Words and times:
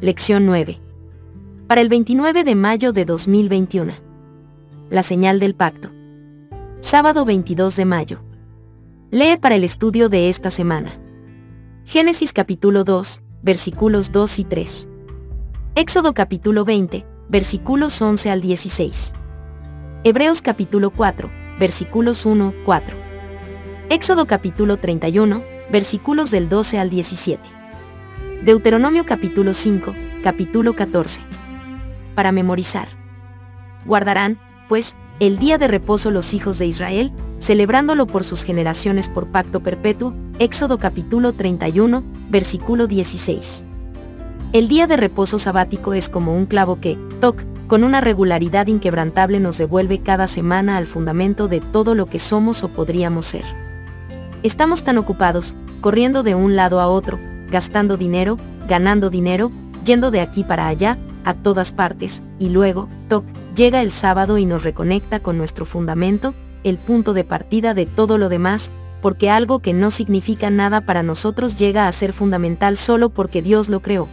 Lección 0.00 0.46
9. 0.46 0.78
Para 1.66 1.80
el 1.80 1.88
29 1.88 2.44
de 2.44 2.54
mayo 2.54 2.92
de 2.92 3.04
2021. 3.04 3.94
La 4.90 5.02
señal 5.02 5.40
del 5.40 5.56
pacto. 5.56 5.90
Sábado 6.78 7.24
22 7.24 7.74
de 7.74 7.84
mayo. 7.84 8.20
Lee 9.10 9.36
para 9.40 9.56
el 9.56 9.64
estudio 9.64 10.08
de 10.08 10.28
esta 10.28 10.52
semana. 10.52 11.00
Génesis 11.84 12.32
capítulo 12.32 12.84
2, 12.84 13.22
versículos 13.42 14.12
2 14.12 14.38
y 14.38 14.44
3. 14.44 14.88
Éxodo 15.74 16.14
capítulo 16.14 16.64
20, 16.64 17.04
versículos 17.28 18.00
11 18.00 18.30
al 18.30 18.40
16. 18.40 19.14
Hebreos 20.04 20.42
capítulo 20.42 20.90
4, 20.90 21.28
versículos 21.58 22.24
1, 22.24 22.54
4. 22.64 22.96
Éxodo 23.90 24.26
capítulo 24.28 24.76
31, 24.76 25.42
versículos 25.72 26.30
del 26.30 26.48
12 26.48 26.78
al 26.78 26.88
17. 26.88 27.57
Deuteronomio 28.44 29.04
capítulo 29.04 29.52
5, 29.52 29.94
capítulo 30.22 30.74
14. 30.74 31.20
Para 32.14 32.30
memorizar. 32.30 32.86
Guardarán, 33.84 34.38
pues, 34.68 34.94
el 35.18 35.40
día 35.40 35.58
de 35.58 35.66
reposo 35.66 36.12
los 36.12 36.32
hijos 36.34 36.56
de 36.56 36.66
Israel, 36.66 37.12
celebrándolo 37.40 38.06
por 38.06 38.22
sus 38.22 38.44
generaciones 38.44 39.08
por 39.08 39.26
pacto 39.26 39.60
perpetuo, 39.60 40.14
Éxodo 40.38 40.78
capítulo 40.78 41.32
31, 41.32 42.04
versículo 42.30 42.86
16. 42.86 43.64
El 44.52 44.68
día 44.68 44.86
de 44.86 44.96
reposo 44.96 45.40
sabático 45.40 45.92
es 45.92 46.08
como 46.08 46.36
un 46.36 46.46
clavo 46.46 46.80
que, 46.80 46.96
toc, 47.20 47.42
con 47.66 47.82
una 47.82 48.00
regularidad 48.00 48.68
inquebrantable 48.68 49.40
nos 49.40 49.58
devuelve 49.58 50.00
cada 50.00 50.28
semana 50.28 50.76
al 50.76 50.86
fundamento 50.86 51.48
de 51.48 51.60
todo 51.60 51.96
lo 51.96 52.06
que 52.06 52.20
somos 52.20 52.62
o 52.62 52.68
podríamos 52.68 53.26
ser. 53.26 53.44
Estamos 54.44 54.84
tan 54.84 54.96
ocupados, 54.96 55.56
corriendo 55.80 56.22
de 56.22 56.36
un 56.36 56.54
lado 56.54 56.80
a 56.80 56.86
otro, 56.86 57.18
gastando 57.50 57.96
dinero, 57.96 58.36
ganando 58.68 59.10
dinero, 59.10 59.50
yendo 59.84 60.10
de 60.10 60.20
aquí 60.20 60.44
para 60.44 60.68
allá, 60.68 60.98
a 61.24 61.34
todas 61.34 61.72
partes, 61.72 62.22
y 62.38 62.48
luego, 62.48 62.88
toc, 63.08 63.24
llega 63.54 63.82
el 63.82 63.90
sábado 63.90 64.38
y 64.38 64.46
nos 64.46 64.64
reconecta 64.64 65.20
con 65.20 65.36
nuestro 65.36 65.64
fundamento, 65.64 66.34
el 66.64 66.78
punto 66.78 67.12
de 67.12 67.24
partida 67.24 67.74
de 67.74 67.86
todo 67.86 68.18
lo 68.18 68.28
demás, 68.28 68.70
porque 69.02 69.30
algo 69.30 69.60
que 69.60 69.72
no 69.72 69.90
significa 69.90 70.50
nada 70.50 70.80
para 70.80 71.02
nosotros 71.02 71.58
llega 71.58 71.86
a 71.86 71.92
ser 71.92 72.12
fundamental 72.12 72.76
solo 72.76 73.10
porque 73.10 73.42
Dios 73.42 73.68
lo 73.68 73.80
creó. 73.80 74.08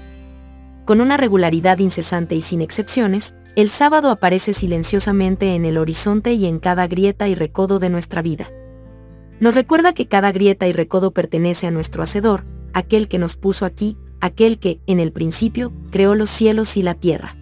Con 0.86 1.02
una 1.02 1.18
regularidad 1.18 1.80
incesante 1.80 2.36
y 2.36 2.42
sin 2.42 2.62
excepciones, 2.62 3.34
el 3.56 3.70
sábado 3.70 4.10
aparece 4.10 4.54
silenciosamente 4.54 5.56
en 5.56 5.66
el 5.66 5.78
horizonte 5.78 6.34
y 6.34 6.46
en 6.46 6.60
cada 6.60 6.88
grieta 6.88 7.28
y 7.28 7.36
recodo 7.36 7.80
de 7.80 7.90
nuestra 7.90 8.22
vida. 8.22 8.48
Nos 9.40 9.56
recuerda 9.56 9.94
que 9.94 10.08
cada 10.08 10.32
grieta 10.32 10.68
y 10.68 10.74
recodo 10.74 11.12
pertenece 11.12 11.66
a 11.66 11.72
nuestro 11.72 12.04
Hacedor, 12.04 12.46
aquel 12.76 13.08
que 13.08 13.18
nos 13.18 13.36
puso 13.36 13.66
aquí, 13.66 13.98
aquel 14.22 14.60
que, 14.60 14.80
en 14.86 15.00
el 15.00 15.12
principio, 15.12 15.74
creó 15.90 16.14
los 16.14 16.30
cielos 16.30 16.78
y 16.78 16.84
la 16.84 16.94
tierra. 16.94 17.36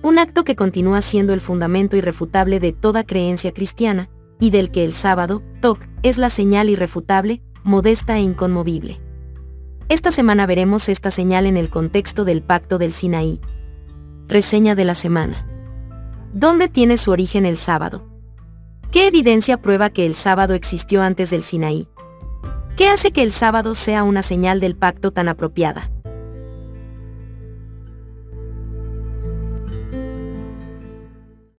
Un 0.00 0.18
acto 0.18 0.44
que 0.44 0.56
continúa 0.56 1.02
siendo 1.02 1.34
el 1.34 1.40
fundamento 1.40 1.96
irrefutable 1.96 2.60
de 2.60 2.72
toda 2.72 3.04
creencia 3.04 3.52
cristiana, 3.52 4.08
y 4.40 4.50
del 4.50 4.70
que 4.70 4.84
el 4.84 4.92
sábado, 4.92 5.42
Toc, 5.60 5.86
es 6.02 6.18
la 6.18 6.30
señal 6.30 6.70
irrefutable, 6.70 7.42
modesta 7.64 8.16
e 8.16 8.20
inconmovible. 8.20 9.00
Esta 9.88 10.12
semana 10.12 10.46
veremos 10.46 10.88
esta 10.88 11.10
señal 11.10 11.46
en 11.46 11.56
el 11.56 11.68
contexto 11.68 12.24
del 12.24 12.42
Pacto 12.42 12.78
del 12.78 12.92
Sinaí, 12.92 13.40
Reseña 14.28 14.74
de 14.74 14.84
la 14.84 14.94
semana. 14.94 15.46
¿Dónde 16.32 16.68
tiene 16.68 16.96
su 16.96 17.10
origen 17.10 17.44
el 17.44 17.56
sábado? 17.56 18.06
¿Qué 18.92 19.08
evidencia 19.08 19.60
prueba 19.60 19.90
que 19.90 20.06
el 20.06 20.14
sábado 20.14 20.54
existió 20.54 21.02
antes 21.02 21.30
del 21.30 21.42
Sinaí? 21.42 21.88
¿Qué 22.76 22.88
hace 22.88 23.12
que 23.12 23.22
el 23.22 23.30
sábado 23.30 23.76
sea 23.76 24.02
una 24.02 24.24
señal 24.24 24.58
del 24.58 24.74
pacto 24.74 25.12
tan 25.12 25.28
apropiada? 25.28 25.93